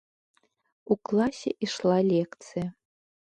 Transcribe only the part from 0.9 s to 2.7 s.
У класе ішла лекцыя.